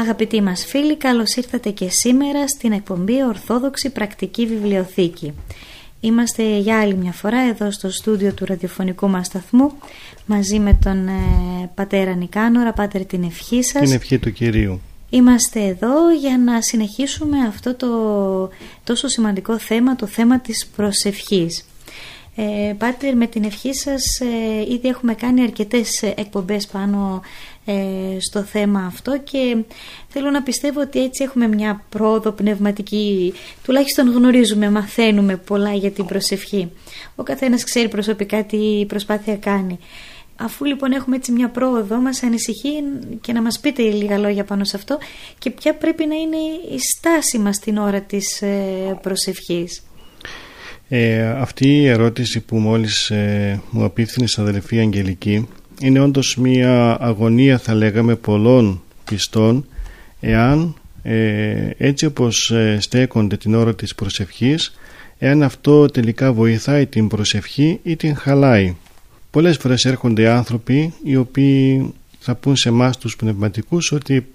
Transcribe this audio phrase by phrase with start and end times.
[0.00, 5.32] Αγαπητοί μας φίλοι, καλώς ήρθατε και σήμερα στην εκπομπή Ορθόδοξη Πρακτική Βιβλιοθήκη.
[6.00, 9.72] Είμαστε για άλλη μια φορά εδώ στο στούντιο του ραδιοφωνικού μας σταθμού
[10.26, 11.12] μαζί με τον ε,
[11.74, 13.82] πατέρα Νικάνορα, πάτερ την ευχή σας.
[13.82, 14.80] Την ευχή του Κυρίου.
[15.10, 17.88] Είμαστε εδώ για να συνεχίσουμε αυτό το
[18.84, 21.64] τόσο σημαντικό θέμα, το θέμα της προσευχής.
[22.40, 27.20] Ε, Πάτερ, με την ευχή σας ε, ήδη έχουμε κάνει αρκετές εκπομπές πάνω
[27.57, 27.57] ε,
[28.18, 29.56] στο θέμα αυτό και
[30.08, 36.04] θέλω να πιστεύω ότι έτσι έχουμε μια πρόοδο πνευματική, τουλάχιστον γνωρίζουμε, μαθαίνουμε πολλά για την
[36.04, 36.70] προσευχή.
[37.16, 39.78] Ο καθένας ξέρει προσωπικά τι προσπάθεια κάνει.
[40.40, 42.70] Αφού λοιπόν έχουμε έτσι μια πρόοδο, μας ανησυχεί
[43.20, 44.98] και να μας πείτε λίγα λόγια πάνω σε αυτό
[45.38, 46.36] και ποια πρέπει να είναι
[46.74, 49.82] η στάση μας την ώρα της ε, προσευχής.
[50.88, 55.48] Ε, αυτή η ερώτηση που μόλις ε, μου απίθυνε η αδελφή Αγγελική
[55.80, 59.66] είναι όντως μια αγωνία θα λέγαμε πολλών πιστών
[60.20, 64.78] εάν ε, έτσι όπως ε, στέκονται την ώρα της προσευχής
[65.18, 68.76] εάν αυτό τελικά βοηθάει την προσευχή ή την χαλάει.
[69.30, 74.26] Πολλές φορές έρχονται άνθρωποι οι οποίοι θα πούν σε εμάς τους πνευματικούς ότι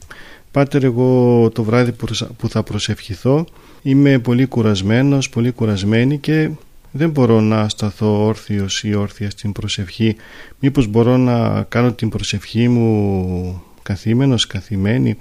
[0.54, 1.92] Πάτερ εγώ το βράδυ
[2.38, 3.46] που θα προσευχηθώ
[3.82, 6.50] είμαι πολύ κουρασμένος, πολύ κουρασμένη και
[6.96, 10.16] δεν μπορώ να σταθώ όρθιος ή όρθια στην προσευχή.
[10.60, 15.18] Μήπως μπορώ να κάνω την προσευχή μου καθήμενος, καθημένη;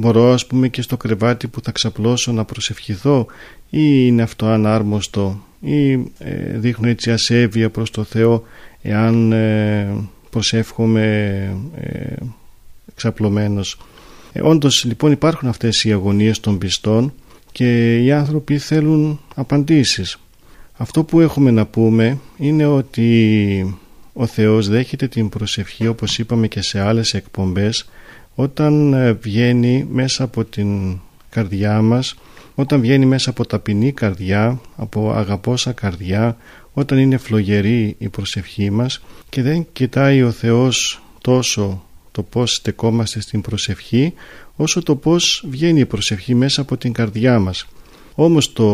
[0.00, 3.26] Μπορώ ας πούμε και στο κρεβάτι που θα ξαπλώσω να προσευχηθώ
[3.70, 5.98] ή είναι αυτό ανάρμοστο ή ε,
[6.54, 8.42] δείχνω έτσι ασέβεια προς το Θεό
[8.82, 9.88] εάν ε,
[10.30, 11.04] προσεύχομαι
[11.76, 12.14] ε,
[12.94, 13.78] ξαπλωμένος.
[14.32, 17.12] Ε, όντως λοιπόν υπάρχουν αυτές οι αγωνίες των πιστών
[17.52, 20.18] και οι άνθρωποι θέλουν απαντήσεις
[20.80, 23.78] αυτό που έχουμε να πούμε είναι ότι
[24.12, 27.88] ο Θεός δέχεται την προσευχή όπως είπαμε και σε άλλες εκπομπές
[28.34, 30.98] όταν ε, βγαίνει μέσα από την
[31.30, 32.14] καρδιά μας
[32.54, 36.36] όταν βγαίνει μέσα από ταπεινή καρδιά από αγαπώσα καρδιά
[36.72, 43.20] όταν είναι φλογερή η προσευχή μας και δεν κοιτάει ο Θεός τόσο το πως στεκόμαστε
[43.20, 44.14] στην προσευχή
[44.56, 47.66] όσο το πως βγαίνει η προσευχή μέσα από την καρδιά μας
[48.20, 48.66] όμως το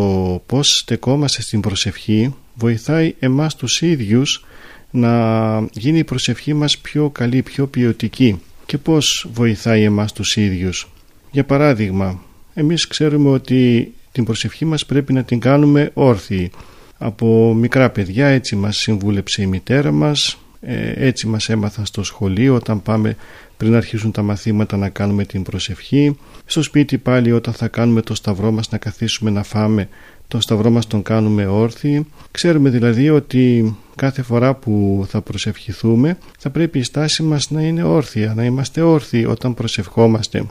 [0.47, 4.45] πως στεκόμαστε στην προσευχή βοηθάει εμάς τους ίδιους
[4.91, 8.41] να γίνει η προσευχή μας πιο καλή, πιο ποιοτική.
[8.67, 10.89] Και πώς βοηθάει εμάς τους ίδιους.
[11.31, 12.23] Για παράδειγμα,
[12.55, 16.51] εμείς ξέρουμε ότι την προσευχή μας πρέπει να την κάνουμε όρθιη.
[16.99, 22.55] Από μικρά παιδιά έτσι μας συμβούλεψε η μητέρα μας, ε, έτσι μας έμαθαν στο σχολείο
[22.55, 23.17] όταν πάμε
[23.57, 26.17] πριν αρχίσουν τα μαθήματα να κάνουμε την προσευχή.
[26.45, 29.89] Στο σπίτι πάλι όταν θα κάνουμε το σταυρό μας να καθίσουμε να φάμε
[30.29, 32.07] το σταυρό μας τον κάνουμε όρθιοι.
[32.31, 37.83] Ξέρουμε δηλαδή ότι κάθε φορά που θα προσευχηθούμε θα πρέπει η στάση μας να είναι
[37.83, 40.47] όρθια να είμαστε όρθιοι όταν προσευχόμαστε.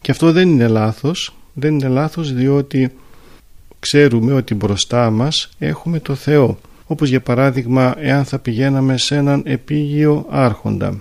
[0.00, 1.34] Και αυτό δεν είναι λάθος.
[1.54, 2.92] Δεν είναι λάθος διότι
[3.78, 6.58] ξέρουμε ότι μπροστά μας έχουμε το Θεό.
[6.86, 11.00] Όπως για παράδειγμα εάν θα πηγαίναμε σε έναν επίγειο άρχοντα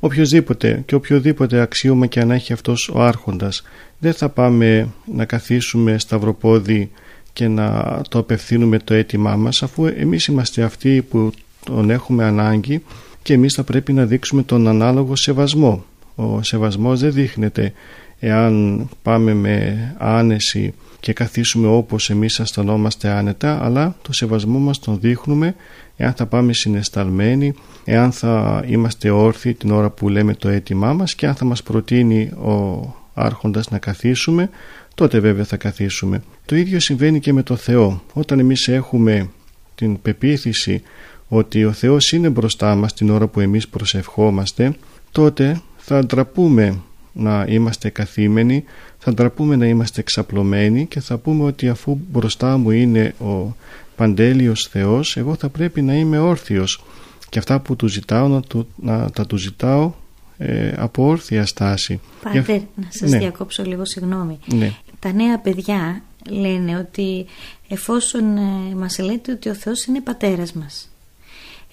[0.00, 3.62] οποιοδήποτε και οποιοδήποτε αξίωμα και αν έχει αυτός ο άρχοντας
[3.98, 6.90] δεν θα πάμε να καθίσουμε σταυροπόδι
[7.32, 11.32] και να το απευθύνουμε το αίτημά μας αφού εμείς είμαστε αυτοί που
[11.64, 12.82] τον έχουμε ανάγκη
[13.22, 15.84] και εμείς θα πρέπει να δείξουμε τον ανάλογο σεβασμό.
[16.14, 17.72] Ο σεβασμός δεν δείχνεται
[18.18, 24.98] εάν πάμε με άνεση και καθίσουμε όπως εμείς αισθανόμαστε άνετα αλλά το σεβασμό μας τον
[25.00, 25.54] δείχνουμε
[25.96, 27.54] εάν θα πάμε συνεσταλμένοι
[27.84, 31.62] εάν θα είμαστε όρθιοι την ώρα που λέμε το αίτημά μας και αν θα μας
[31.62, 34.50] προτείνει ο άρχοντας να καθίσουμε
[34.96, 36.22] τότε βέβαια θα καθίσουμε.
[36.44, 38.02] Το ίδιο συμβαίνει και με το Θεό.
[38.12, 39.30] Όταν εμείς έχουμε
[39.74, 40.82] την πεποίθηση
[41.28, 44.76] ότι ο Θεός είναι μπροστά μας την ώρα που εμείς προσευχόμαστε
[45.12, 46.78] τότε θα ντραπούμε
[47.16, 48.64] να είμαστε καθήμενοι
[48.98, 53.56] θα ντραπούμε να είμαστε εξαπλωμένοι και θα πούμε ότι αφού μπροστά μου είναι ο
[53.96, 56.84] παντέλειος Θεός εγώ θα πρέπει να είμαι όρθιος
[57.28, 59.92] και αυτά που του ζητάω να, του, να τα του ζητάω
[60.38, 62.00] ε, από όρθια στάση.
[62.22, 63.18] Πάτερ, να σας ναι.
[63.18, 64.38] διακόψω λίγο συγγνώμη.
[64.46, 64.72] Ναι.
[64.98, 67.26] Τα νέα παιδιά λένε ότι
[67.68, 70.90] εφόσον ε, μας λέτε ότι ο Θεός είναι πατέρας μας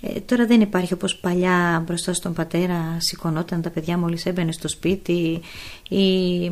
[0.05, 4.67] ε, τώρα δεν υπάρχει όπως παλιά μπροστά στον πατέρα σηκωνόταν τα παιδιά μόλις έμπαινε στο
[4.67, 5.41] σπίτι
[5.89, 6.51] ή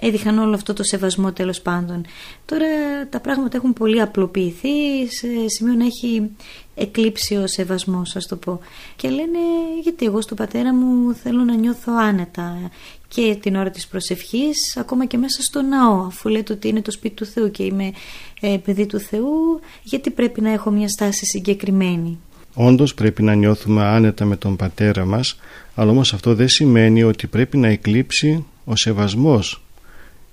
[0.00, 2.04] έδειχαν όλο αυτό το σεβασμό τέλος πάντων.
[2.44, 2.66] Τώρα
[3.10, 6.30] τα πράγματα έχουν πολύ απλοποιηθεί σε σημείο να έχει
[6.74, 8.60] εκλείψει ο σεβασμός ας το πω
[8.96, 9.38] και λένε
[9.82, 12.70] γιατί εγώ στον πατέρα μου θέλω να νιώθω άνετα
[13.08, 16.90] και την ώρα της προσευχής ακόμα και μέσα στο ναό αφού λέτε ότι είναι το
[16.90, 17.92] σπίτι του Θεού και είμαι
[18.40, 22.18] ε, παιδί του Θεού γιατί πρέπει να έχω μια στάση συγκεκριμένη
[22.54, 25.38] Όντως πρέπει να νιώθουμε άνετα με τον πατέρα μας,
[25.74, 29.62] αλλά όμως αυτό δεν σημαίνει ότι πρέπει να εκλείψει ο σεβασμός,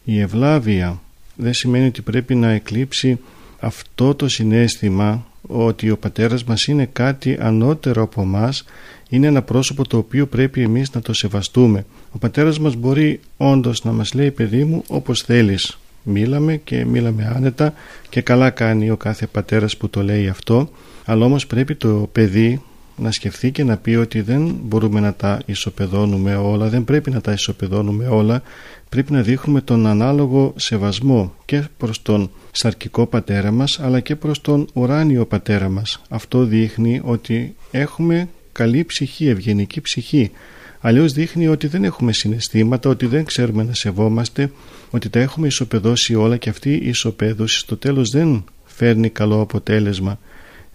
[0.04, 1.02] η ευλάβεια.
[1.36, 3.20] Δεν σημαίνει ότι πρέπει να εκλείψει
[3.60, 8.66] αυτό το συνέστημα ότι ο πατέρας μας είναι κάτι ανώτερο από μας,
[9.10, 11.86] είναι ένα πρόσωπο το οποίο πρέπει εμείς να το σεβαστούμε.
[12.12, 15.78] Ο πατέρας μας μπορεί όντως να μας λέει παιδί μου όπως θέλεις.
[16.04, 17.74] Μίλαμε και μίλαμε άνετα
[18.10, 20.70] και καλά κάνει ο κάθε πατέρας που το λέει αυτό
[21.10, 22.62] αλλά όμως πρέπει το παιδί
[22.98, 27.22] να σκεφτεί και να πει ότι δεν μπορούμε να τα ισοπεδώνουμε όλα, δεν πρέπει να
[27.22, 28.42] τα ισοπεδώνουμε όλα,
[28.90, 34.42] πρέπει να δείχνουμε τον ανάλογο σεβασμό και προς τον σαρκικό πατέρα μας αλλά και προς
[34.42, 36.02] τον ουράνιο πατέρα μας.
[36.10, 40.32] Αυτό δείχνει ότι έχουμε καλή ψυχή, ευγενική ψυχή.
[40.80, 44.52] Αλλιώς δείχνει ότι δεν έχουμε συναισθήματα, ότι δεν ξέρουμε να σεβόμαστε,
[44.90, 50.20] ότι τα έχουμε ισοπεδώσει όλα και αυτή η ισοπαίδωση στο τέλος δεν φέρνει καλό αποτέλεσμα.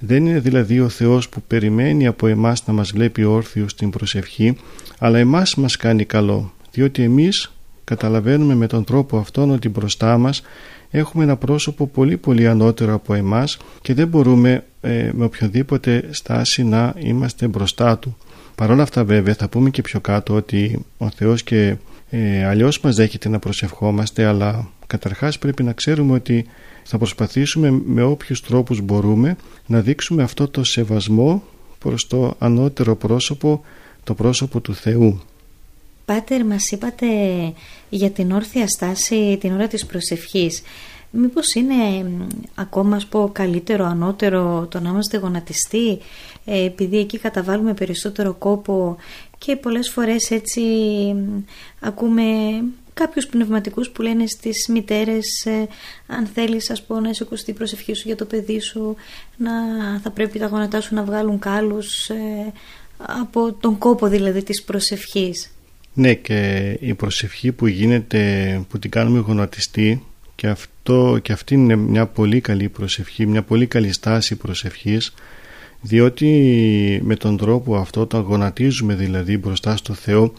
[0.04, 4.56] Δεν είναι δηλαδή ο Θεός που περιμένει από εμάς να μας βλέπει όρθιος στην προσευχή,
[4.98, 7.52] αλλά εμάς μας κάνει καλό, διότι εμείς
[7.84, 10.42] καταλαβαίνουμε με τον τρόπο αυτόν ότι μπροστά μας
[10.90, 16.64] έχουμε ένα πρόσωπο πολύ πολύ ανώτερο από εμάς και δεν μπορούμε ε, με οποιοδήποτε στάση
[16.64, 18.16] να είμαστε μπροστά Του.
[18.54, 21.76] Παρ' όλα αυτά βέβαια θα πούμε και πιο κάτω ότι ο Θεός και
[22.10, 26.46] ε, αλλιώς μας δέχεται να προσευχόμαστε αλλά καταρχάς πρέπει να ξέρουμε ότι
[26.82, 29.36] θα προσπαθήσουμε με όποιους τρόπους μπορούμε
[29.66, 31.42] να δείξουμε αυτό το σεβασμό
[31.78, 33.64] προς το ανώτερο πρόσωπο,
[34.04, 35.20] το πρόσωπο του Θεού.
[36.04, 37.06] Πάτερ, μας είπατε
[37.88, 40.62] για την όρθια στάση την ώρα της προσευχής.
[41.10, 41.74] Μήπως είναι
[42.54, 45.98] ακόμα πω καλύτερο, ανώτερο το να είμαστε γονατιστοί
[46.44, 48.96] ε, επειδή εκεί καταβάλουμε περισσότερο κόπο
[49.38, 50.62] και πολλές φορές έτσι
[51.80, 52.22] ακούμε
[52.94, 55.68] κάποιους πνευματικούς που λένε στις μητέρες ε,
[56.06, 58.96] αν θέλεις ας πω να είσαι η προσευχής σου για το παιδί σου
[59.36, 59.52] να
[60.02, 62.52] θα πρέπει τα γόνατά σου να βγάλουν κάλους ε,
[62.96, 65.50] από τον κόπο δηλαδή της προσευχής.
[65.94, 71.76] Ναι και η προσευχή που γίνεται που την κάνουμε γονατιστή και, αυτό, και αυτή είναι
[71.76, 75.14] μια πολύ καλή προσευχή, μια πολύ καλή στάση προσευχής
[75.80, 80.32] διότι με τον τρόπο αυτό όταν γονατίζουμε δηλαδή μπροστά στο Θεό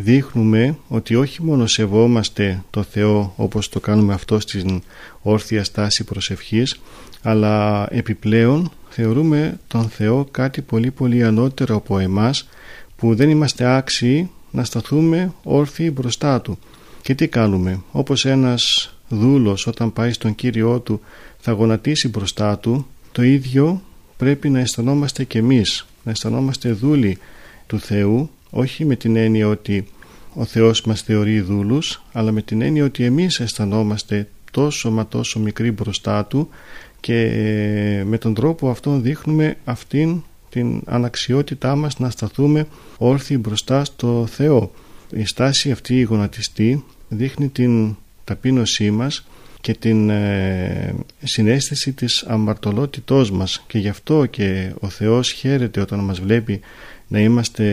[0.00, 4.82] δείχνουμε ότι όχι μόνο σεβόμαστε το Θεό όπως το κάνουμε αυτό στην
[5.22, 6.80] όρθια στάση προσευχής
[7.22, 12.48] αλλά επιπλέον θεωρούμε τον Θεό κάτι πολύ πολύ ανώτερο από εμάς
[12.96, 16.58] που δεν είμαστε άξιοι να σταθούμε όρθιοι μπροστά Του.
[17.02, 21.00] Και τι κάνουμε, όπως ένας δούλος όταν πάει στον Κύριό Του
[21.38, 23.82] θα γονατίσει μπροστά Του, το ίδιο
[24.16, 27.18] πρέπει να αισθανόμαστε κι εμείς, να αισθανόμαστε δούλοι
[27.66, 29.86] του Θεού όχι με την έννοια ότι
[30.34, 35.38] ο Θεός μας θεωρεί δούλους αλλά με την έννοια ότι εμείς αισθανόμαστε τόσο μα τόσο
[35.40, 36.48] μικροί μπροστά Του
[37.00, 42.66] και ε, με τον τρόπο αυτόν δείχνουμε αυτήν την αναξιότητά μας να σταθούμε
[42.98, 44.72] όρθιοι μπροστά στο Θεό.
[45.10, 49.26] Η στάση αυτή η γονατιστή δείχνει την ταπείνωσή μας
[49.60, 55.98] και την ε, συνέστηση της αμαρτωλότητός μας και γι' αυτό και ο Θεός χαίρεται όταν
[55.98, 56.60] μας βλέπει
[57.08, 57.64] να είμαστε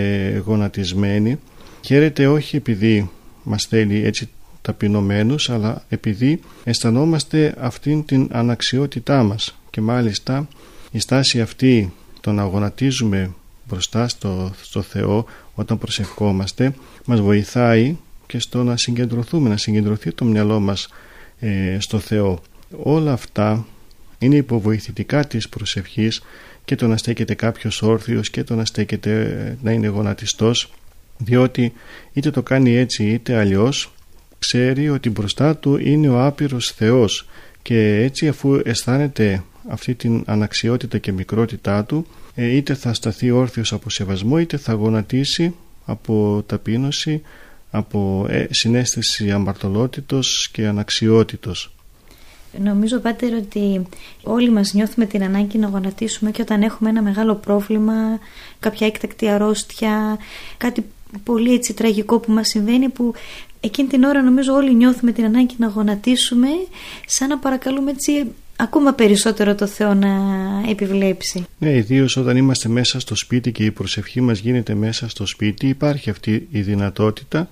[0.45, 1.39] γονατισμένοι
[1.81, 3.09] χαίρεται όχι επειδή
[3.43, 4.29] μας θέλει έτσι
[4.61, 10.47] ταπεινωμένους αλλά επειδή αισθανόμαστε αυτήν την αναξιότητά μας και μάλιστα
[10.91, 13.31] η στάση αυτή το να γονατίζουμε
[13.67, 15.25] μπροστά στο, στο Θεό
[15.55, 16.73] όταν προσευχόμαστε
[17.05, 17.95] μας βοηθάει
[18.27, 20.89] και στο να συγκεντρωθούμε, να συγκεντρωθεί το μυαλό μας
[21.39, 22.41] ε, στο Θεό.
[22.83, 23.65] Όλα αυτά
[24.17, 26.21] είναι υποβοηθητικά της προσευχής
[26.65, 30.73] και το να στέκεται κάποιος όρθιος και το να στέκεται να είναι γονατιστός
[31.17, 31.73] διότι
[32.13, 33.93] είτε το κάνει έτσι είτε αλλιώς
[34.39, 37.27] ξέρει ότι μπροστά του είναι ο άπειρος Θεός
[37.61, 43.73] και έτσι αφού αισθάνεται αυτή την αναξιότητα και μικρότητά του ε, είτε θα σταθεί όρθιος
[43.73, 45.55] από σεβασμό είτε θα γονατίσει
[45.85, 47.21] από ταπείνωση
[47.71, 51.74] από ε, συνέστηση αμαρτωλότητος και αναξιότητος.
[52.63, 53.87] Νομίζω Πάτερ ότι
[54.23, 57.93] όλοι μας νιώθουμε την ανάγκη να γονατίσουμε και όταν έχουμε ένα μεγάλο πρόβλημα,
[58.59, 60.17] κάποια έκτακτη αρρώστια,
[60.57, 60.85] κάτι
[61.23, 63.13] πολύ έτσι τραγικό που μας συμβαίνει που
[63.59, 66.47] εκείνη την ώρα νομίζω όλοι νιώθουμε την ανάγκη να γονατίσουμε
[67.05, 68.11] σαν να παρακαλούμε έτσι
[68.55, 70.09] ακόμα περισσότερο το Θεό να
[70.69, 71.45] επιβλέψει.
[71.57, 75.67] Ναι, ιδίως όταν είμαστε μέσα στο σπίτι και η προσευχή μας γίνεται μέσα στο σπίτι
[75.67, 77.49] υπάρχει αυτή η δυνατότητα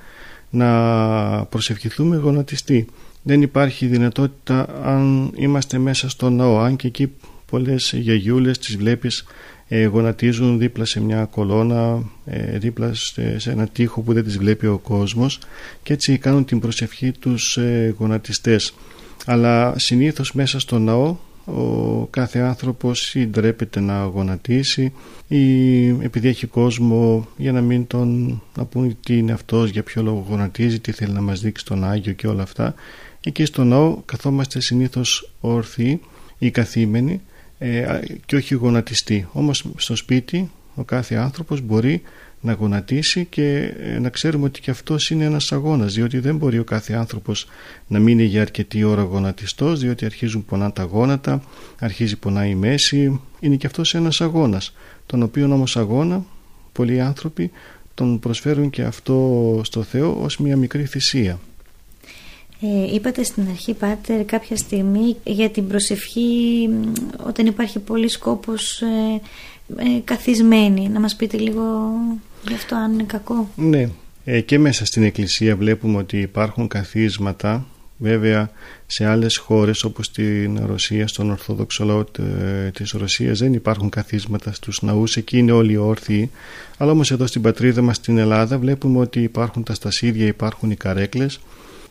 [0.50, 2.88] να προσευχηθούμε γονατιστή.
[3.24, 7.12] Δεν υπάρχει δυνατότητα αν είμαστε μέσα στο ναό, αν και εκεί
[7.46, 9.26] πολλές γιαγιούλες τις βλέπεις
[9.68, 14.68] ε, γονατίζουν δίπλα σε μια κολόνα, ε, δίπλα σε, ένα τοίχο που δεν τις βλέπει
[14.68, 15.40] ο κόσμος
[15.84, 18.74] και έτσι κάνουν την προσευχή τους ε, γονατιστές.
[19.26, 24.94] Αλλά συνήθως μέσα στο ναό ο κάθε άνθρωπος ή ντρέπεται να γονατίσει
[25.28, 30.02] ή επειδή έχει κόσμο για να μην τον να πούν τι είναι αυτός, για ποιο
[30.02, 32.74] λόγο γονατίζει, τι θέλει να μας δείξει τον Άγιο και όλα αυτά
[33.24, 36.02] εκεί στο ναό καθόμαστε συνήθως όρθιοι
[36.38, 37.22] ή καθήμενοι
[37.58, 42.02] ε, και όχι γονατιστοί όμως στο σπίτι ο κάθε άνθρωπος μπορεί
[42.42, 46.60] να γονατίσει και ε, να ξέρουμε ότι και αυτός είναι ένας αγώνας διότι δεν μπορεί
[46.60, 47.48] ο κάθε άνθρωπος
[47.88, 51.44] να μείνει για αρκετή ώρα γονατιστός διότι αρχίζουν πονά τα γόνατα,
[51.80, 54.74] αρχίζει πονά η μέση είναι και αυτός ένας αγώνας
[55.06, 56.26] τον οποίο όμως αγώνα
[56.72, 57.52] πολλοί άνθρωποι
[57.94, 61.40] τον προσφέρουν και αυτό στο Θεό ως μια μικρή θυσία.
[62.66, 66.70] Ε, είπατε στην αρχή Πάτερ κάποια στιγμή για την προσευχή
[67.28, 69.22] όταν υπάρχει πολύ σκόπος ε,
[69.78, 71.64] ε, καθισμένη να μας πείτε λίγο
[72.48, 73.50] Γι' αυτό αν είναι κακό.
[73.56, 73.90] Ναι.
[74.26, 77.66] Ε, και μέσα στην Εκκλησία βλέπουμε ότι υπάρχουν καθίσματα
[77.98, 78.50] Βέβαια
[78.86, 84.54] σε άλλες χώρες όπως στην Ρωσία, στον Ορθόδοξο λαό ε, της Ρωσίας δεν υπάρχουν καθίσματα
[84.54, 86.32] στους ναούς, εκεί είναι όλοι όρθιοι.
[86.78, 90.76] Αλλά όμως εδώ στην πατρίδα μας στην Ελλάδα βλέπουμε ότι υπάρχουν τα στασίδια, υπάρχουν οι
[90.76, 91.40] καρέκλες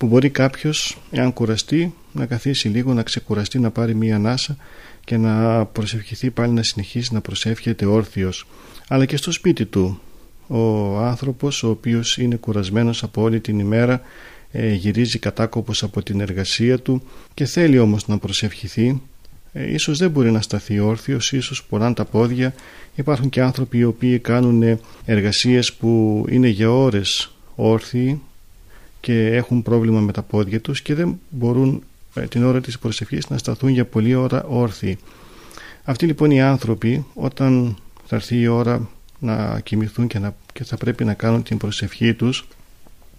[0.03, 4.57] που μπορεί κάποιος, εάν κουραστεί, να καθίσει λίγο, να ξεκουραστεί, να πάρει μία ανάσα
[5.05, 8.47] και να προσευχηθεί πάλι να συνεχίσει να προσεύχεται όρθιος.
[8.89, 10.01] Αλλά και στο σπίτι του
[10.47, 14.01] ο άνθρωπος ο οποίος είναι κουρασμένος από όλη την ημέρα
[14.51, 17.03] ε, γυρίζει κατάκοπος από την εργασία του
[17.35, 19.03] και θέλει όμως να προσευχηθεί
[19.53, 22.55] ε, ίσως δεν μπορεί να σταθεί όρθιος ίσως πονάν τα πόδια
[22.95, 28.21] υπάρχουν και άνθρωποι οι οποίοι κάνουν εργασίες που είναι για ώρες όρθιοι
[29.03, 31.83] και έχουν πρόβλημα με τα πόδια τους και δεν μπορούν
[32.15, 34.99] ε, την ώρα της προσευχής να σταθούν για πολλή ώρα όρθιοι.
[35.85, 40.77] Αυτοί λοιπόν οι άνθρωποι όταν θα έρθει η ώρα να κοιμηθούν και, να, και θα
[40.77, 42.49] πρέπει να κάνουν την προσευχή τους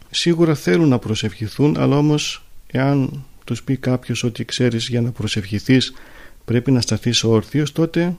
[0.09, 5.93] σίγουρα θέλουν να προσευχηθούν αλλά όμως εάν τους πει κάποιος ότι ξέρεις για να προσευχηθείς
[6.45, 8.15] πρέπει να σταθείς όρθιος τότε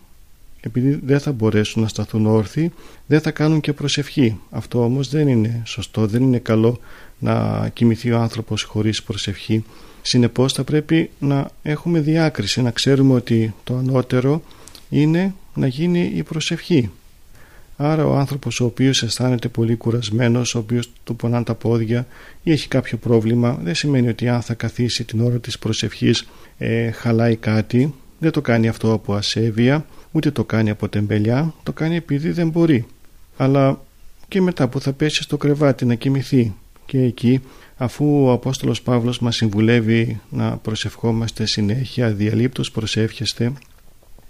[0.60, 2.72] επειδή δεν θα μπορέσουν να σταθούν όρθιοι
[3.06, 4.40] δεν θα κάνουν και προσευχή.
[4.50, 6.78] Αυτό όμως δεν είναι σωστό δεν είναι καλό
[7.18, 9.64] να κοιμηθεί ο άνθρωπος χωρίς προσευχή
[10.02, 14.42] συνεπώς θα πρέπει να έχουμε διάκριση να ξέρουμε ότι το ανώτερο
[14.88, 16.90] είναι να γίνει η προσευχή
[17.76, 22.06] Άρα ο άνθρωπος ο οποίος αισθάνεται πολύ κουρασμένος, ο οποίος του πονάνε τα πόδια
[22.42, 26.26] ή έχει κάποιο πρόβλημα, δεν σημαίνει ότι αν θα καθίσει την ώρα της προσευχής
[26.58, 27.94] ε, χαλάει κάτι.
[28.18, 32.48] Δεν το κάνει αυτό από ασέβεια, ούτε το κάνει από τεμπελιά, το κάνει επειδή δεν
[32.48, 32.86] μπορεί.
[33.36, 33.80] Αλλά
[34.28, 36.54] και μετά που θα πέσει στο κρεβάτι να κοιμηθεί
[36.86, 37.40] και εκεί
[37.76, 43.52] αφού ο Απόστολος Παύλος μας συμβουλεύει να προσευχόμαστε συνέχεια, διαλείπτως προσεύχεστε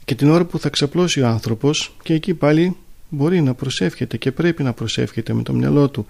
[0.04, 2.76] και την ώρα που θα ξαπλώσει ο άνθρωπος και εκεί πάλι
[3.08, 6.06] μπορεί να προσεύχεται και πρέπει να προσεύχεται με το μυαλό του.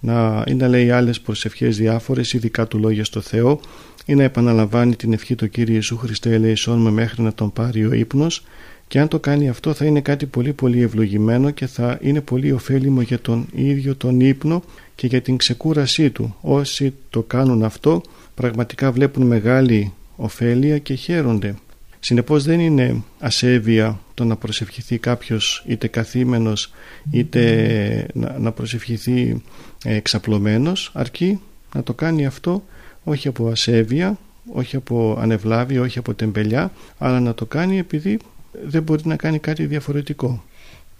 [0.00, 3.60] Να, ή να λέει άλλες προσευχές διάφορες ειδικά του λόγια στο Θεό
[4.06, 7.86] ή να επαναλαμβάνει την ευχή του Κύριου Ιησού Χριστέ ελέησόν με μέχρι να τον πάρει
[7.86, 8.44] ο ύπνος
[8.88, 12.52] και αν το κάνει αυτό θα είναι κάτι πολύ πολύ ευλογημένο και θα είναι πολύ
[12.52, 14.62] ωφέλιμο για τον ίδιο τον ύπνο
[14.98, 16.36] και για την ξεκούρασή του.
[16.40, 18.02] Όσοι το κάνουν αυτό
[18.34, 21.54] πραγματικά βλέπουν μεγάλη ωφέλεια και χαίρονται.
[22.00, 26.72] Συνεπώς δεν είναι ασέβεια το να προσευχηθεί κάποιος είτε καθήμενος
[27.10, 28.06] είτε
[28.38, 29.42] να, προσευχηθεί
[29.84, 31.40] εξαπλωμένος αρκεί
[31.74, 32.64] να το κάνει αυτό
[33.04, 34.18] όχι από ασέβεια,
[34.52, 38.18] όχι από ανεβλάβη, όχι από τεμπελιά αλλά να το κάνει επειδή
[38.66, 40.44] δεν μπορεί να κάνει κάτι διαφορετικό.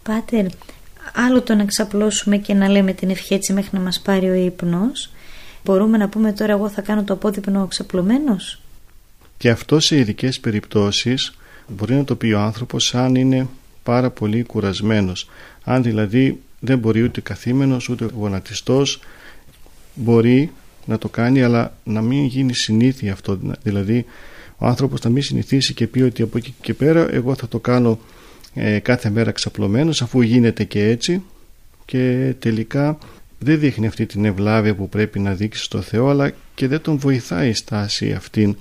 [0.03, 0.47] Πάτερ,
[1.15, 4.35] άλλο το να ξαπλώσουμε και να λέμε την ευχή έτσι μέχρι να μας πάρει ο
[4.35, 5.11] ύπνος
[5.65, 8.61] μπορούμε να πούμε τώρα εγώ θα κάνω το απόδειπνο ξαπλωμένος;
[9.37, 11.35] Και αυτό σε ειδικές περιπτώσεις
[11.69, 13.47] μπορεί να το πει ο άνθρωπος αν είναι
[13.83, 15.29] πάρα πολύ κουρασμένος.
[15.65, 19.01] Αν δηλαδή δεν μπορεί ούτε καθήμενος ούτε γονατιστός
[19.95, 20.53] μπορεί
[20.85, 23.39] να το κάνει αλλά να μην γίνει συνήθεια αυτό.
[23.63, 24.05] Δηλαδή
[24.59, 27.59] ο άνθρωπος να μην συνηθίσει και πει ότι από εκεί και πέρα εγώ θα το
[27.59, 27.99] κάνω
[28.61, 31.23] ε, κάθε μέρα ξαπλωμένος αφού γίνεται και έτσι.
[31.85, 32.99] Και τελικά
[33.39, 36.99] δεν δείχνει αυτή την ευλάβεια που πρέπει να δείξει στο Θεό αλλά και δεν τον
[36.99, 38.57] βοηθάει η στάση αυτήν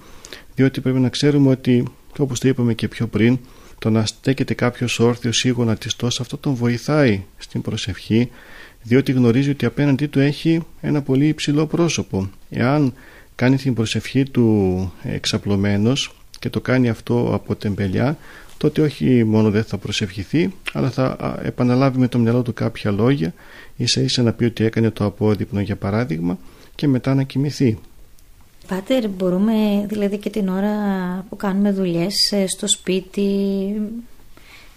[0.55, 1.87] διότι πρέπει να ξέρουμε ότι
[2.17, 3.39] όπως το είπαμε και πιο πριν
[3.79, 8.29] το να στέκεται κάποιος όρθιος ή γονατιστός αυτό τον βοηθάει στην προσευχή
[8.83, 12.29] διότι γνωρίζει ότι απέναντί του έχει ένα πολύ υψηλό πρόσωπο.
[12.49, 12.93] Εάν
[13.35, 18.17] κάνει την προσευχή του εξαπλωμένος και το κάνει αυτό από τεμπελιά
[18.57, 23.33] τότε όχι μόνο δεν θα προσευχηθεί αλλά θα επαναλάβει με το μυαλό του κάποια λόγια
[23.75, 26.37] ίσα ίσα να πει ότι έκανε το απόδειπνο για παράδειγμα
[26.75, 27.77] και μετά να κοιμηθεί.
[28.67, 30.75] Πάτερ μπορούμε δηλαδή και την ώρα
[31.29, 33.21] που κάνουμε δουλειές ε, στο σπίτι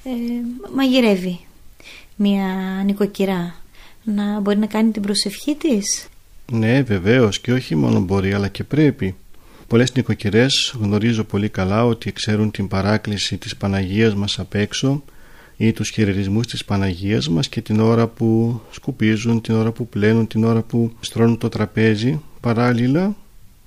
[0.05, 0.11] ε,
[0.75, 1.41] μαγειρεύει
[2.17, 2.45] μια
[2.85, 3.55] νοικοκυρά
[4.05, 6.09] να μπορεί να κάνει την προσευχή της;
[6.53, 9.15] Ναι βεβαίως και όχι μόνο μπορεί αλλά και πρέπει.
[9.71, 15.03] Πολλές νοικοκυρές γνωρίζω πολύ καλά ότι ξέρουν την παράκληση της Παναγίας μας απ' έξω
[15.57, 20.27] ή τους χαιρετισμούς της Παναγίας μας και την ώρα που σκουπίζουν, την ώρα που πλένουν,
[20.27, 23.17] την ώρα που στρώνουν το τραπέζι παράλληλα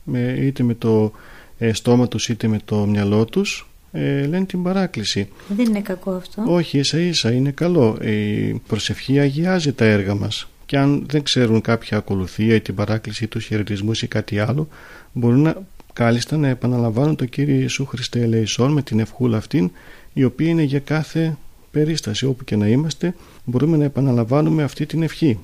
[0.03, 1.12] με, είτε με το
[1.57, 5.29] ε, στόμα τους είτε με το μυαλό τους ε, λένε την παράκληση.
[5.48, 6.43] Δεν είναι κακό αυτό.
[6.48, 7.98] Όχι, ίσα ίσα είναι καλό.
[8.01, 13.27] Η προσευχή αγιάζει τα έργα μας και αν δεν ξέρουν κάποια ακολουθία ή την παράκληση
[13.27, 14.67] τους χαιρετισμού ή κάτι άλλο
[15.13, 15.55] μπορούν να
[15.93, 19.71] κάλλιστα να επαναλαμβάνουν το Κύριο Ιησού Χριστέ ελεησόν με την ευχούλα αυτήν
[20.13, 21.38] η οποία είναι για κάθε
[21.71, 25.39] περίσταση όπου και να είμαστε μπορούμε να επαναλαμβάνουμε αυτή την ευχή.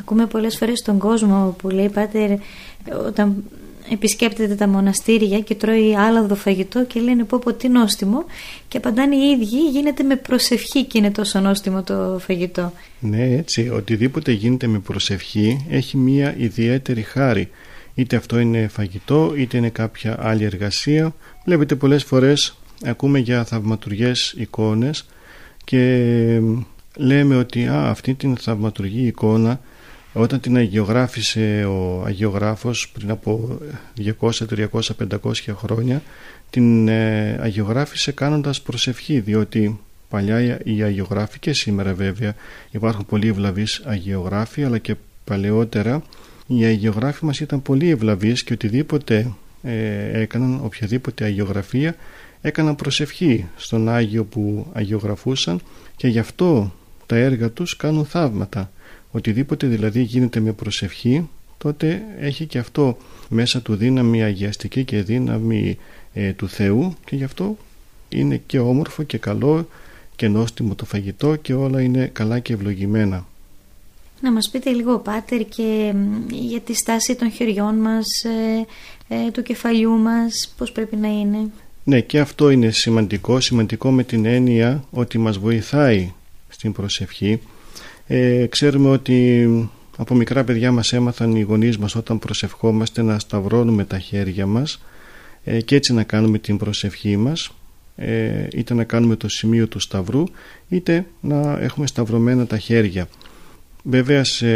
[0.00, 2.30] Ακούμε πολλές φορές τον κόσμο που λέει Πάτερ
[3.06, 3.44] όταν
[3.90, 8.24] επισκέπτεται τα μοναστήρια και τρώει άλαδο φαγητό και λένε πω πω τι νόστιμο
[8.68, 12.72] και απαντάνε οι ίδιοι γίνεται με προσευχή και είναι τόσο νόστιμο το φαγητό.
[13.00, 17.48] Ναι έτσι, οτιδήποτε γίνεται με προσευχή έχει μία ιδιαίτερη χάρη
[17.96, 21.14] είτε αυτό είναι φαγητό είτε είναι κάποια άλλη εργασία.
[21.44, 25.06] Βλέπετε πολλές φορές ακούμε για θαυματουργές εικόνες
[25.64, 26.40] και
[26.96, 29.60] λέμε ότι α, αυτή την θαυματουργή εικόνα
[30.12, 33.58] όταν την αγιογράφησε ο αγιογράφος πριν από
[34.20, 34.66] 200, 300,
[35.22, 36.02] 500 χρόνια
[36.50, 42.34] την ε, αγιογράφησε κάνοντας προσευχή διότι παλιά οι αγιογράφοι και σήμερα βέβαια
[42.70, 46.02] υπάρχουν πολλοί ευλαβείς αγιογράφοι αλλά και παλαιότερα
[46.46, 49.32] οι αγιογράφοι μας ήταν πολύ ευλαβείς και οτιδήποτε
[49.62, 51.96] ε, έκαναν, οποιαδήποτε αγιογραφία
[52.40, 55.60] έκαναν προσευχή στον Άγιο που αγιογραφούσαν
[55.96, 56.72] και γι' αυτό
[57.06, 58.70] τα έργα τους κάνουν θαύματα
[59.10, 61.28] οτιδήποτε δηλαδή γίνεται με προσευχή
[61.58, 62.96] τότε έχει και αυτό
[63.28, 65.78] μέσα του δύναμη αγιαστική και δύναμη
[66.12, 67.56] ε, του Θεού και γι' αυτό
[68.08, 69.68] είναι και όμορφο και καλό
[70.16, 73.26] και νόστιμο το φαγητό και όλα είναι καλά και ευλογημένα.
[74.20, 75.94] Να μας πείτε λίγο Πάτερ και
[76.30, 78.66] για τη στάση των χεριών μας, ε,
[79.08, 81.50] ε, του κεφαλιού μας, πώς πρέπει να είναι.
[81.84, 86.12] Ναι και αυτό είναι σημαντικό, σημαντικό με την έννοια ότι μας βοηθάει
[86.48, 87.40] στην προσευχή.
[88.06, 89.48] Ε, ξέρουμε ότι
[89.96, 94.82] από μικρά παιδιά μας έμαθαν οι γονείς μας όταν προσευχόμαστε να σταυρώνουμε τα χέρια μας
[95.44, 97.50] ε, και έτσι να κάνουμε την προσευχή μας
[97.96, 100.24] ε, είτε να κάνουμε το σημείο του σταυρού
[100.68, 103.08] είτε να έχουμε σταυρωμένα τα χέρια.
[103.88, 104.46] Βέβαια σε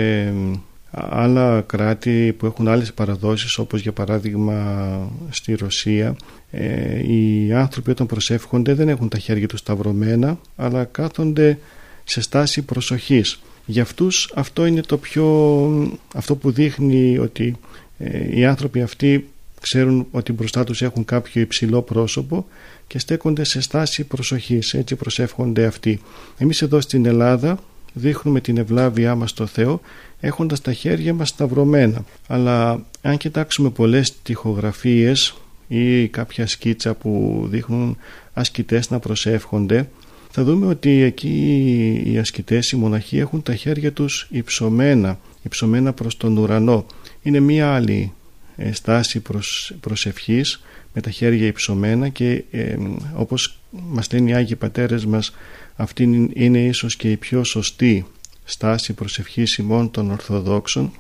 [0.91, 6.17] άλλα κράτη που έχουν άλλες παραδόσεις όπως για παράδειγμα στη Ρωσία
[6.51, 11.59] ε, οι άνθρωποι όταν προσεύχονται δεν έχουν τα χέρια τους σταυρωμένα αλλά κάθονται
[12.05, 13.41] σε στάση προσοχής.
[13.67, 15.27] Για αυτούς αυτό είναι το πιο
[16.15, 17.57] αυτό που δείχνει ότι
[17.99, 19.29] ε, οι άνθρωποι αυτοί
[19.61, 22.47] ξέρουν ότι μπροστά τους έχουν κάποιο υψηλό πρόσωπο
[22.87, 26.01] και στέκονται σε στάση προσοχής έτσι προσεύχονται αυτοί
[26.39, 27.59] εμείς εδώ στην Ελλάδα
[27.93, 29.81] δείχνουμε την ευλάβειά μας στο Θεό
[30.21, 35.35] έχοντας τα χέρια μας σταυρωμένα αλλά αν κοιτάξουμε πολλές τοιχογραφίες
[35.69, 37.97] ή κάποια σκίτσα που δείχνουν
[38.33, 39.89] ασκητές να προσεύχονται
[40.33, 46.17] θα δούμε ότι εκεί οι ασκητές, οι μοναχοί έχουν τα χέρια τους υψωμένα, υψωμένα προς
[46.17, 46.87] τον ουρανό.
[47.23, 48.13] Είναι μία άλλη
[48.57, 52.77] ε, στάση προς, προσευχής με τα χέρια υψωμένα και ε,
[53.15, 55.33] όπως μας λένε οι Άγιοι Πατέρες μας
[55.77, 58.07] αυτή είναι ίσως και η πιο σωστή
[58.45, 60.93] στάση προσευχής ημών των Ορθοδόξων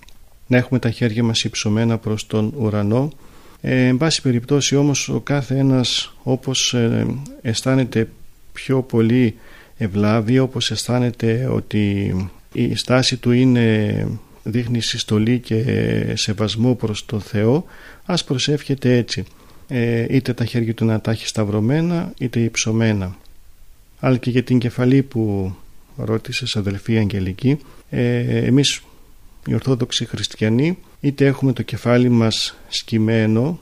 [0.46, 3.12] να έχουμε τα χέρια μας υψωμένα προς τον ουρανό.
[3.60, 7.06] Ε, εν πάση περιπτώσει όμως ο κάθε ένας όπως ε,
[7.42, 8.08] αισθάνεται
[8.52, 9.34] πιο πολύ
[9.76, 12.14] ευλάβει όπως αισθάνεται ότι
[12.52, 14.06] η στάση του είναι
[14.42, 15.64] δείχνει συστολή και
[16.14, 17.64] σεβασμό προς τον Θεό
[18.04, 19.20] ας προσεύχεται έτσι.
[19.20, 19.39] ε,
[20.10, 23.16] είτε τα χέρια του να τα έχει σταυρωμένα είτε υψωμένα.
[24.00, 25.54] Αλλά και για την κεφαλή που
[25.96, 27.58] ρώτησες αδελφή Αγγελική
[27.90, 28.82] ε, εμείς
[29.46, 33.60] οι Ορθόδοξοι Χριστιανοί είτε έχουμε το κεφάλι μας σκυμμένο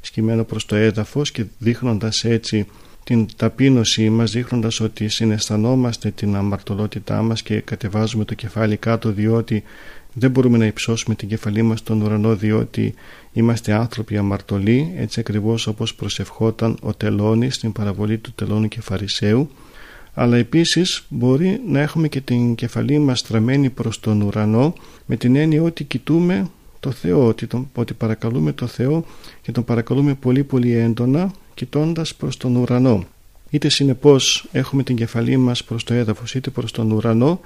[0.00, 2.66] σκυμμένο προς το έδαφος και δείχνοντας έτσι
[3.04, 9.62] την ταπείνωσή μας δείχνοντας ότι συναισθανόμαστε την αμαρτωλότητά μας και κατεβάζουμε το κεφάλι κάτω διότι
[10.14, 12.94] δεν μπορούμε να υψώσουμε την κεφαλή μας στον ουρανό διότι
[13.32, 19.50] είμαστε άνθρωποι αμαρτωλοί έτσι ακριβώς όπως προσευχόταν ο Τελώνης στην παραβολή του Τελώνου και Φαρισαίου
[20.14, 24.74] αλλά επίσης μπορεί να έχουμε και την κεφαλή μας στραμμένη προς τον ουρανό
[25.06, 29.04] με την έννοια ότι κοιτούμε το Θεό, ότι, τον, ότι παρακαλούμε το Θεό
[29.42, 33.04] και τον παρακαλούμε πολύ πολύ έντονα κοιτώντας προς τον ουρανό.
[33.50, 37.40] Είτε συνεπώς έχουμε την κεφαλή μας προς το έδαφος είτε προς τον ουρανό,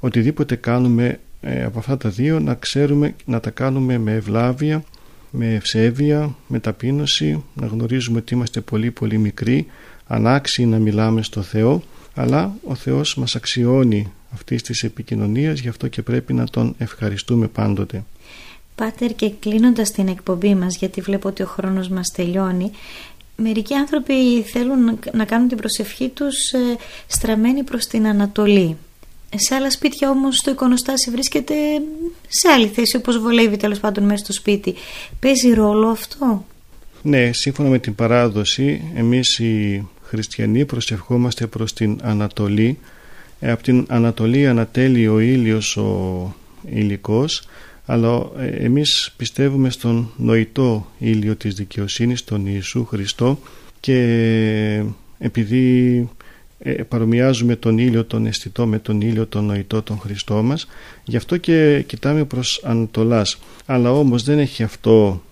[0.00, 4.84] οτιδήποτε κάνουμε ε, από αυτά τα δύο να ξέρουμε να τα κάνουμε με ευλάβεια,
[5.30, 9.66] με ευσέβεια, με ταπείνωση, να γνωρίζουμε ότι είμαστε πολύ πολύ μικροί,
[10.06, 11.82] ανάξιοι να μιλάμε στο Θεό,
[12.14, 17.46] αλλά ο Θεός μας αξιώνει αυτής της επικοινωνίας, γι' αυτό και πρέπει να τον ευχαριστούμε
[17.46, 18.04] πάντοτε.
[18.74, 22.70] Πάτερ και κλείνοντας την εκπομπή μας γιατί βλέπω ότι ο χρόνος μας τελειώνει
[23.36, 26.58] μερικοί άνθρωποι θέλουν να κάνουν την προσευχή τους ε,
[27.06, 28.76] στραμμένη προς την Ανατολή
[29.36, 31.54] σε άλλα σπίτια όμως το εικονοστάσι βρίσκεται
[32.28, 34.74] σε άλλη θέση όπως βολεύει τέλος πάντων μέσα στο σπίτι.
[35.18, 36.44] Παίζει ρόλο αυτό;
[37.02, 42.78] Ναι, σύμφωνα με την παράδοση εμείς οι χριστιανοί προσευχόμαστε προς την Ανατολή.
[43.40, 46.34] Ε, από την Ανατολή ανατέλει ο ήλιος ο
[46.70, 47.42] υλικός
[47.86, 53.38] αλλά ε, εμείς πιστεύουμε στον νοητό ήλιο της δικαιοσύνης, τον Ιησού Χριστό
[53.80, 54.84] και
[55.18, 56.08] επειδή
[56.64, 60.66] ε, παρομοιάζουμε τον ήλιο τον αισθητό με τον ήλιο τον νοητό τον Χριστό μας.
[61.04, 63.38] Γι' αυτό και κοιτάμε προς Ανατολάς.
[63.66, 65.22] Αλλά όμως δεν έχει αυτό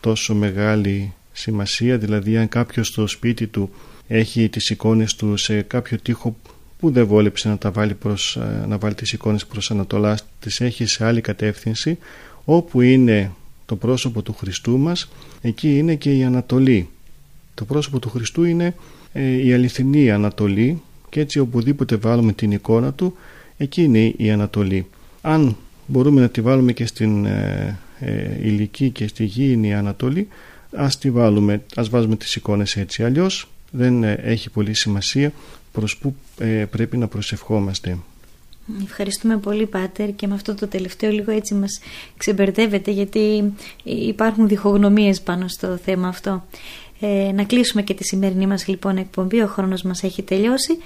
[0.00, 1.98] τόσο μεγάλη σημασία.
[1.98, 3.70] Δηλαδή αν κάποιος στο σπίτι του
[4.08, 6.36] έχει τις εικόνες του σε κάποιο τοίχο
[6.78, 10.60] που δεν βόλεψε να τα βάλει, προς, ε, να βάλει τις εικόνες προς Ανατολάς τις
[10.60, 11.98] έχει σε άλλη κατεύθυνση
[12.44, 13.32] όπου είναι
[13.66, 15.08] το πρόσωπο του Χριστού μας
[15.40, 16.88] εκεί είναι και η Ανατολή.
[17.54, 18.74] Το πρόσωπο του Χριστού είναι ε,
[19.44, 23.16] η αληθινή Ανατολή και έτσι οπουδήποτε βάλουμε την εικόνα του
[23.56, 24.86] εκεί είναι η Ανατολή.
[25.20, 30.28] Αν μπορούμε να τη βάλουμε και στην ε, ε, ηλική και στη γήινη Ανατολή
[30.72, 33.04] ας τη βάλουμε, ας βάζουμε τις εικόνες έτσι.
[33.04, 35.32] Αλλιώς δεν έχει πολύ σημασία
[35.72, 36.14] προς που
[36.70, 37.98] πρέπει να προσευχόμαστε.
[38.82, 41.80] Ευχαριστούμε πολύ Πάτερ και με αυτό το τελευταίο λίγο έτσι μας
[42.16, 43.52] ξεμπερδεύεται γιατί
[43.82, 46.44] υπάρχουν διχογνωμίες πάνω στο θέμα αυτό.
[47.00, 50.78] Ε, να κλείσουμε και τη σημερινή μας λοιπόν εκπομπή, ο χρόνος μας έχει τελειώσει.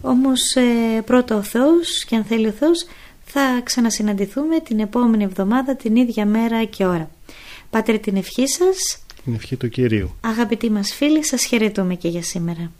[0.00, 2.86] Όμως ε, πρώτα ο Θεός και αν θέλει ο Θεός
[3.24, 7.10] θα ξανασυναντηθούμε την επόμενη εβδομάδα την ίδια μέρα και ώρα.
[7.70, 9.04] Πάτερ την ευχή σας.
[9.24, 10.14] Την ευχή του Κυρίου.
[10.20, 12.70] Αγαπητοί μας φίλοι σας χαιρετούμε και για σήμερα.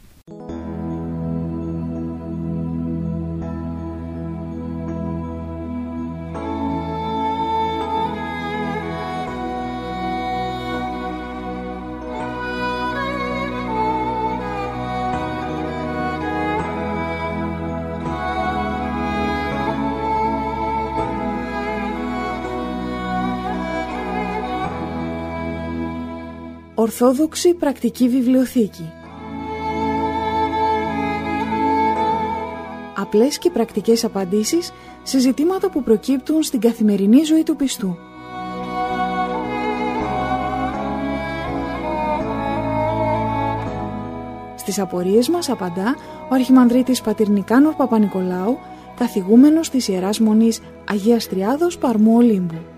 [26.81, 28.91] Ορθόδοξη Πρακτική Βιβλιοθήκη
[32.95, 34.71] Απλές και πρακτικές απαντήσεις
[35.03, 37.97] σε ζητήματα που προκύπτουν στην καθημερινή ζωή του πιστού.
[44.55, 45.95] Στις απορίες μας απαντά
[46.29, 48.57] ο Αρχιμανδρίτης Πατυρνικάνορ Παπα-Νικολάου,
[48.95, 52.70] καθηγούμενος της Ιεράς Μονής Αγίας Τριάδος Παρμού Ολύμπου.